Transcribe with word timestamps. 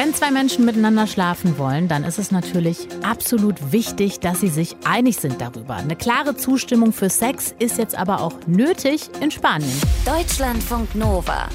Wenn 0.00 0.14
zwei 0.14 0.30
Menschen 0.30 0.64
miteinander 0.64 1.06
schlafen 1.06 1.58
wollen, 1.58 1.86
dann 1.86 2.04
ist 2.04 2.18
es 2.18 2.30
natürlich 2.30 2.88
absolut 3.02 3.70
wichtig, 3.70 4.18
dass 4.18 4.40
sie 4.40 4.48
sich 4.48 4.74
einig 4.82 5.18
sind 5.18 5.42
darüber. 5.42 5.76
Eine 5.76 5.94
klare 5.94 6.34
Zustimmung 6.34 6.94
für 6.94 7.10
Sex 7.10 7.54
ist 7.58 7.76
jetzt 7.76 7.94
aber 7.94 8.22
auch 8.22 8.32
nötig 8.46 9.10
in 9.20 9.30
Spanien. 9.30 9.70
Deutschlandfunk 10.06 10.94
Nova. 10.94 11.50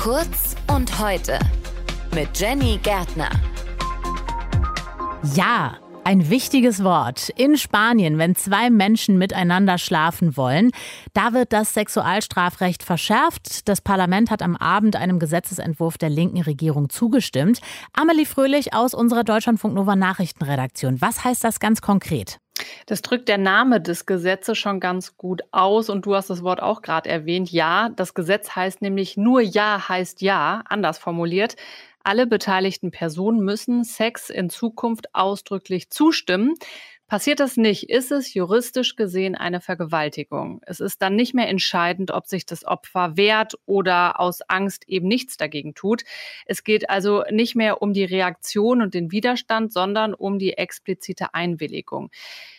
Kurz 0.00 0.54
und 0.72 1.00
heute. 1.00 1.36
Mit 2.14 2.28
Jenny 2.38 2.78
Gärtner. 2.80 3.30
Ja, 5.34 5.76
ein 6.04 6.28
wichtiges 6.30 6.84
Wort. 6.84 7.30
In 7.30 7.56
Spanien, 7.56 8.18
wenn 8.18 8.36
zwei 8.36 8.70
Menschen 8.70 9.18
miteinander 9.18 9.78
schlafen 9.78 10.36
wollen, 10.36 10.70
da 11.14 11.32
wird 11.32 11.52
das 11.52 11.74
Sexualstrafrecht 11.74 12.82
verschärft. 12.82 13.68
Das 13.68 13.80
Parlament 13.80 14.30
hat 14.30 14.42
am 14.42 14.56
Abend 14.56 14.96
einem 14.96 15.18
Gesetzesentwurf 15.18 15.98
der 15.98 16.10
linken 16.10 16.42
Regierung 16.42 16.90
zugestimmt. 16.90 17.60
Amelie 17.94 18.26
Fröhlich 18.26 18.74
aus 18.74 18.94
unserer 18.94 19.24
Deutschlandfunk 19.24 19.74
Nova 19.74 19.96
Nachrichtenredaktion. 19.96 21.00
Was 21.00 21.24
heißt 21.24 21.42
das 21.42 21.58
ganz 21.58 21.80
konkret? 21.80 22.38
Das 22.86 23.02
drückt 23.02 23.28
der 23.28 23.38
Name 23.38 23.80
des 23.80 24.06
Gesetzes 24.06 24.58
schon 24.58 24.78
ganz 24.78 25.16
gut 25.16 25.42
aus 25.50 25.88
und 25.88 26.06
du 26.06 26.14
hast 26.14 26.30
das 26.30 26.42
Wort 26.44 26.62
auch 26.62 26.82
gerade 26.82 27.08
erwähnt. 27.08 27.50
Ja, 27.50 27.88
das 27.88 28.14
Gesetz 28.14 28.54
heißt 28.54 28.80
nämlich 28.80 29.16
nur 29.16 29.40
Ja 29.40 29.88
heißt 29.88 30.22
Ja, 30.22 30.62
anders 30.68 30.98
formuliert. 30.98 31.56
Alle 32.04 32.26
beteiligten 32.26 32.90
Personen 32.90 33.40
müssen 33.40 33.82
Sex 33.82 34.28
in 34.28 34.50
Zukunft 34.50 35.14
ausdrücklich 35.14 35.88
zustimmen. 35.88 36.54
Passiert 37.06 37.38
das 37.38 37.58
nicht, 37.58 37.90
ist 37.90 38.10
es 38.10 38.32
juristisch 38.32 38.96
gesehen 38.96 39.34
eine 39.34 39.60
Vergewaltigung. 39.60 40.62
Es 40.64 40.80
ist 40.80 41.02
dann 41.02 41.16
nicht 41.16 41.34
mehr 41.34 41.48
entscheidend, 41.48 42.10
ob 42.10 42.26
sich 42.26 42.46
das 42.46 42.64
Opfer 42.64 43.18
wehrt 43.18 43.58
oder 43.66 44.18
aus 44.18 44.40
Angst 44.48 44.88
eben 44.88 45.06
nichts 45.06 45.36
dagegen 45.36 45.74
tut. 45.74 46.02
Es 46.46 46.64
geht 46.64 46.88
also 46.88 47.22
nicht 47.30 47.56
mehr 47.56 47.82
um 47.82 47.92
die 47.92 48.06
Reaktion 48.06 48.80
und 48.80 48.94
den 48.94 49.12
Widerstand, 49.12 49.70
sondern 49.70 50.14
um 50.14 50.38
die 50.38 50.54
explizite 50.54 51.34
Einwilligung. 51.34 52.10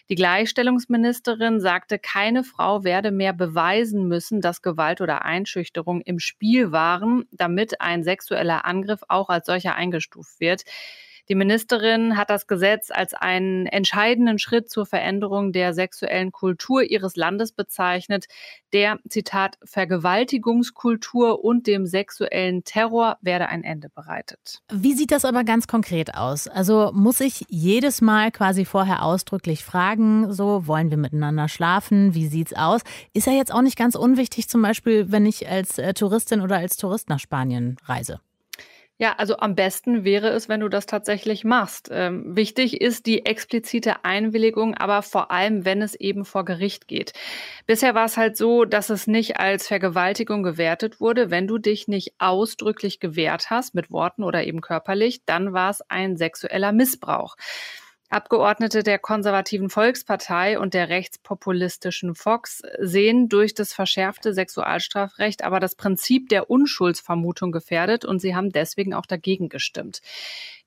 Die 0.10 0.16
Gleichstellungsministerin 0.16 1.60
sagte, 1.60 1.98
keine 1.98 2.44
Frau 2.44 2.84
werde 2.84 3.10
mehr 3.10 3.34
beweisen 3.34 4.08
müssen, 4.08 4.42
dass 4.42 4.62
Gewalt 4.62 5.02
oder 5.02 5.26
Einschüchterung 5.26 6.02
im 6.02 6.20
Spiel 6.20 6.72
waren, 6.72 7.26
damit 7.32 7.82
ein 7.82 8.04
sexueller 8.04 8.66
Angriff 8.66 9.02
auch 9.08 9.30
als 9.30 9.48
solcher 9.48 9.74
eingestuft 9.74 10.40
wird. 10.40 10.66
Die 11.28 11.36
Ministerin 11.36 12.18
hat 12.18 12.30
das 12.30 12.46
Gesetz 12.46 12.92
als 12.92 13.16
einen 13.16 13.66
entscheidenden 13.66 14.38
Schritt 14.38 14.70
zur 14.70 14.86
Veränderung 14.86 15.52
der 15.52 15.74
sexuellen 15.74 16.32
Kultur 16.32 16.84
ihres 16.84 17.16
Landes 17.16 17.52
bezeichnet, 17.52 18.26
der, 18.74 19.00
Zitat, 19.10 19.58
Vergewaltigungskultur 19.64 21.44
und 21.44 21.66
dem 21.66 21.88
sexuellen 21.88 22.64
Terror 22.64 23.18
werde 23.22 23.48
ein 23.50 23.64
Ende 23.64 23.90
bereitet. 23.90 24.62
Wie 24.72 24.94
sieht 24.94 25.12
das 25.12 25.26
aber 25.26 25.44
ganz 25.44 25.66
konkret 25.68 26.16
aus? 26.16 26.48
Also 26.48 26.92
muss 26.94 27.20
ich 27.22 27.46
jedes 27.50 28.02
Mal 28.02 28.32
quasi 28.32 28.66
vorher 28.66 29.04
ausdrücklich 29.04 29.64
fragen, 29.64 30.32
so 30.32 30.68
wollen 30.68 30.92
wir 30.92 30.98
miteinander 30.98 31.48
schlafen, 31.48 32.14
wie 32.14 32.28
sieht's 32.28 32.54
aus? 32.54 32.82
Ist 33.14 33.26
ja 33.26 33.34
jetzt 33.34 33.54
auch 33.54 33.62
nicht 33.62 33.78
ganz 33.78 33.96
unwichtig, 33.96 34.48
zum 34.48 34.62
Beispiel, 34.62 35.12
wenn 35.12 35.26
ich 35.26 35.48
als 35.50 35.80
äh, 35.80 35.94
Touristin 35.94 36.42
oder 36.42 36.58
als 36.58 36.78
Tourist 36.78 37.10
nach 37.10 37.20
Spanien 37.20 37.78
reise. 37.86 38.20
Ja, 38.98 39.16
also 39.18 39.38
am 39.38 39.56
besten 39.56 40.06
wäre 40.06 40.30
es, 40.30 40.48
wenn 40.48 40.62
du 40.62 40.70
das 40.70 40.86
tatsächlich 40.86 41.44
machst. 41.44 41.90
Ähm, 41.92 42.34
wichtig 42.38 42.80
ist 42.80 43.06
die 43.06 43.26
explizite 43.26 44.06
Einwilligung, 44.06 44.74
aber 44.74 45.02
vor 45.02 45.32
allem, 45.32 45.66
wenn 45.66 45.82
es 45.82 45.96
eben 45.96 46.24
vor 46.24 46.46
Gericht 46.46 46.88
geht. 46.88 47.12
Bisher 47.68 47.94
war 47.94 48.06
es 48.06 48.16
halt 48.16 48.38
so, 48.38 48.64
dass 48.64 48.90
es 48.90 49.06
nicht 49.06 49.38
als 49.38 49.68
Vergewaltigung 49.68 50.44
gewertet 50.44 51.02
wurde. 51.02 51.30
Wenn 51.30 51.46
du 51.46 51.58
dich 51.58 51.90
nicht 51.90 52.14
ausdrücklich 52.20 53.02
gewehrt 53.02 53.50
hast, 53.50 53.76
mit 53.76 53.92
Worten 53.92 54.24
oder 54.24 54.46
eben 54.46 54.62
körperlich, 54.62 55.26
dann 55.26 55.52
war 55.52 55.72
es 55.72 55.82
ein 55.90 56.16
sexueller 56.16 56.72
Missbrauch. 56.72 57.36
Abgeordnete 58.16 58.82
der 58.82 58.98
konservativen 58.98 59.70
Volkspartei 59.70 60.58
und 60.58 60.74
der 60.74 60.88
rechtspopulistischen 60.88 62.16
Fox 62.16 62.62
sehen 62.80 63.28
durch 63.28 63.54
das 63.54 63.74
verschärfte 63.74 64.34
Sexualstrafrecht 64.34 65.44
aber 65.44 65.60
das 65.60 65.76
Prinzip 65.76 66.30
der 66.30 66.50
Unschuldsvermutung 66.50 67.52
gefährdet 67.52 68.06
und 68.06 68.20
sie 68.20 68.34
haben 68.34 68.54
deswegen 68.54 68.94
auch 68.94 69.06
dagegen 69.06 69.50
gestimmt. 69.50 70.00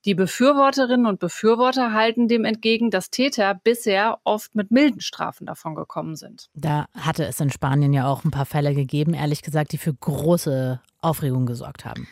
Die 0.05 0.15
Befürworterinnen 0.15 1.07
und 1.07 1.21
Befürworter 1.21 1.95
halten 1.95 2.29
dem 2.29 2.45
entgegen, 2.45 2.91
dass 2.91 3.09
Täter 3.09 3.55
bisher 3.55 4.19
oft 4.25 4.55
mit 4.55 4.71
milden 4.71 5.01
Strafen 5.01 5.47
davon 5.47 5.75
gekommen 5.75 6.17
sind. 6.17 6.51
Da 6.53 6.85
hatte 6.93 7.25
es 7.25 7.41
in 7.41 7.51
Spanien 7.51 7.95
ja 7.95 8.07
auch 8.07 8.25
ein 8.25 8.31
paar 8.31 8.45
Fälle 8.45 8.75
gegeben, 8.75 9.15
ehrlich 9.15 9.41
gesagt, 9.41 9.73
die 9.73 9.79
für 9.79 9.95
große 9.95 10.83
Aufregung 11.01 11.47
gesorgt 11.47 11.87
haben. 11.87 12.07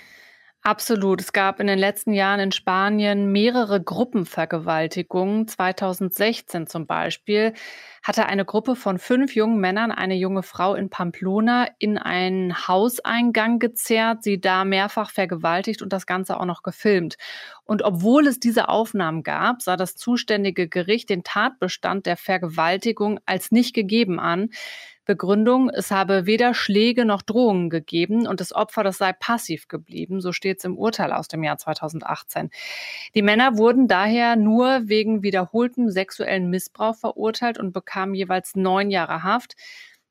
Absolut. 0.66 1.20
Es 1.20 1.32
gab 1.32 1.60
in 1.60 1.68
den 1.68 1.78
letzten 1.78 2.12
Jahren 2.12 2.40
in 2.40 2.50
Spanien 2.50 3.30
mehrere 3.30 3.80
Gruppenvergewaltigungen. 3.80 5.46
2016 5.46 6.66
zum 6.66 6.88
Beispiel 6.88 7.54
hatte 8.02 8.26
eine 8.26 8.44
Gruppe 8.44 8.74
von 8.74 8.98
fünf 8.98 9.36
jungen 9.36 9.60
Männern 9.60 9.92
eine 9.92 10.16
junge 10.16 10.42
Frau 10.42 10.74
in 10.74 10.90
Pamplona 10.90 11.68
in 11.78 11.98
einen 11.98 12.66
Hauseingang 12.66 13.60
gezerrt, 13.60 14.24
sie 14.24 14.40
da 14.40 14.64
mehrfach 14.64 15.12
vergewaltigt 15.12 15.82
und 15.82 15.92
das 15.92 16.04
Ganze 16.04 16.40
auch 16.40 16.46
noch 16.46 16.64
gefilmt. 16.64 17.16
Und 17.62 17.82
obwohl 17.82 18.26
es 18.26 18.40
diese 18.40 18.68
Aufnahmen 18.68 19.22
gab, 19.22 19.62
sah 19.62 19.76
das 19.76 19.94
zuständige 19.94 20.68
Gericht 20.68 21.10
den 21.10 21.22
Tatbestand 21.22 22.06
der 22.06 22.16
Vergewaltigung 22.16 23.20
als 23.24 23.52
nicht 23.52 23.72
gegeben 23.72 24.18
an. 24.18 24.50
Begründung, 25.06 25.70
es 25.70 25.90
habe 25.90 26.26
weder 26.26 26.52
Schläge 26.52 27.04
noch 27.04 27.22
Drohungen 27.22 27.70
gegeben 27.70 28.26
und 28.26 28.40
das 28.40 28.52
Opfer, 28.52 28.82
das 28.82 28.98
sei 28.98 29.12
passiv 29.12 29.68
geblieben. 29.68 30.20
So 30.20 30.32
steht 30.32 30.58
es 30.58 30.64
im 30.64 30.76
Urteil 30.76 31.12
aus 31.12 31.28
dem 31.28 31.42
Jahr 31.42 31.56
2018. 31.56 32.50
Die 33.14 33.22
Männer 33.22 33.56
wurden 33.56 33.88
daher 33.88 34.36
nur 34.36 34.88
wegen 34.88 35.22
wiederholtem 35.22 35.88
sexuellen 35.88 36.50
Missbrauch 36.50 36.96
verurteilt 36.96 37.58
und 37.58 37.72
bekamen 37.72 38.14
jeweils 38.14 38.54
neun 38.54 38.90
Jahre 38.90 39.22
Haft. 39.22 39.56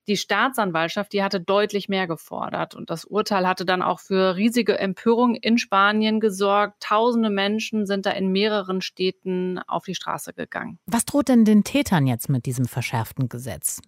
Die 0.07 0.17
Staatsanwaltschaft, 0.17 1.13
die 1.13 1.23
hatte 1.23 1.41
deutlich 1.41 1.89
mehr 1.89 2.05
gefordert 2.05 2.75
und 2.75 2.91
das 2.91 3.05
Urteil 3.05 3.47
hatte 3.47 3.65
dann 3.65 3.81
auch 3.81 3.99
für 3.99 4.35
riesige 4.35 4.77
Empörung 4.77 5.33
in 5.33 5.57
Spanien 5.57 6.19
gesorgt. 6.19 6.75
Tausende 6.79 7.31
Menschen 7.31 7.87
sind 7.87 8.05
da 8.05 8.11
in 8.11 8.31
mehreren 8.31 8.81
Städten 8.81 9.59
auf 9.67 9.85
die 9.85 9.95
Straße 9.95 10.33
gegangen. 10.33 10.77
Was 10.85 11.05
droht 11.05 11.27
denn 11.27 11.43
den 11.43 11.63
Tätern 11.63 12.05
jetzt 12.05 12.29
mit 12.29 12.45
diesem 12.45 12.65
verschärften 12.65 13.29
Gesetz? 13.29 13.81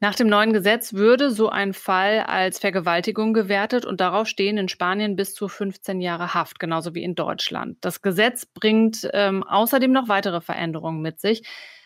Nach 0.00 0.14
dem 0.14 0.28
neuen 0.28 0.52
Gesetz 0.52 0.92
würde 0.92 1.30
so 1.30 1.48
ein 1.48 1.72
Fall 1.74 2.20
als 2.20 2.60
Vergewaltigung 2.60 3.32
gewertet 3.32 3.84
und 3.84 4.00
darauf 4.00 4.28
stehen 4.28 4.56
in 4.56 4.68
Spanien 4.68 5.16
bis 5.16 5.34
zu 5.34 5.48
15 5.48 6.00
Jahre 6.00 6.34
Haft, 6.34 6.60
genauso 6.60 6.94
wie 6.94 7.02
in 7.02 7.16
Deutschland. 7.16 7.78
Das 7.80 8.00
Gesetz 8.00 8.46
bringt 8.46 9.08
ähm, 9.12 9.42
außerdem 9.42 9.90
noch 9.90 10.08
weitere 10.08 10.40
Veränderungen 10.40 11.02
mit 11.02 11.18
sich. 11.18 11.42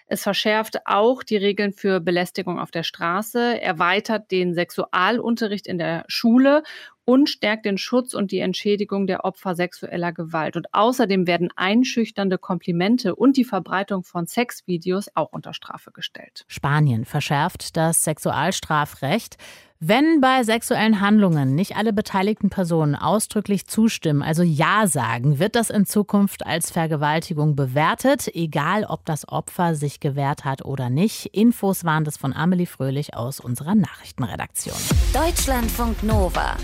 Es 0.06 0.24
verschärft 0.24 0.80
auch 0.84 1.22
die 1.22 1.38
Regeln 1.38 1.72
für 1.72 2.00
Belästigung 2.00 2.58
auf 2.60 2.70
der 2.70 2.82
Straße, 2.82 3.62
erweitert 3.62 4.30
den 4.30 4.52
Sexualunterricht 4.52 5.66
in 5.66 5.78
der 5.78 6.04
Schule 6.06 6.64
und 7.12 7.28
stärkt 7.28 7.66
den 7.66 7.76
Schutz 7.76 8.14
und 8.14 8.32
die 8.32 8.38
Entschädigung 8.38 9.06
der 9.06 9.26
Opfer 9.26 9.54
sexueller 9.54 10.12
Gewalt. 10.12 10.56
Und 10.56 10.72
außerdem 10.72 11.26
werden 11.26 11.50
einschüchternde 11.56 12.38
Komplimente 12.38 13.14
und 13.14 13.36
die 13.36 13.44
Verbreitung 13.44 14.02
von 14.02 14.26
Sexvideos 14.26 15.10
auch 15.14 15.30
unter 15.30 15.52
Strafe 15.52 15.90
gestellt. 15.92 16.46
Spanien 16.48 17.04
verschärft 17.04 17.76
das 17.76 18.02
Sexualstrafrecht. 18.04 19.36
Wenn 19.78 20.22
bei 20.22 20.42
sexuellen 20.42 21.02
Handlungen 21.02 21.54
nicht 21.54 21.76
alle 21.76 21.92
beteiligten 21.92 22.48
Personen 22.48 22.94
ausdrücklich 22.94 23.66
zustimmen, 23.66 24.22
also 24.22 24.42
Ja 24.42 24.86
sagen, 24.86 25.38
wird 25.38 25.54
das 25.54 25.68
in 25.68 25.84
Zukunft 25.84 26.46
als 26.46 26.70
Vergewaltigung 26.70 27.56
bewertet, 27.56 28.34
egal 28.34 28.84
ob 28.84 29.04
das 29.04 29.28
Opfer 29.28 29.74
sich 29.74 30.00
gewehrt 30.00 30.46
hat 30.46 30.64
oder 30.64 30.88
nicht. 30.88 31.26
Infos 31.26 31.84
waren 31.84 32.04
das 32.04 32.16
von 32.16 32.32
Amelie 32.32 32.64
Fröhlich 32.64 33.14
aus 33.14 33.38
unserer 33.38 33.74
Nachrichtenredaktion. 33.74 34.78
Deutschlandfunk 35.12 36.02
Nova. 36.04 36.56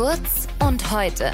Kurz 0.00 0.48
und 0.66 0.90
heute. 0.90 1.30